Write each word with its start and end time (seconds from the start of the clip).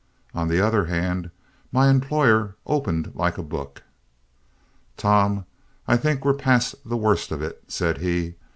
On 0.33 0.47
the 0.47 0.59
other 0.59 0.85
hand, 0.85 1.29
my 1.71 1.87
employer 1.87 2.55
opened 2.65 3.11
like 3.13 3.37
a 3.37 3.43
book. 3.43 3.83
"Tom, 4.97 5.45
I 5.87 5.95
think 5.95 6.25
we're 6.25 6.33
past 6.33 6.73
the 6.83 6.97
worst 6.97 7.31
of 7.31 7.43
it," 7.43 7.63
said 7.67 7.99
he. 7.99 8.33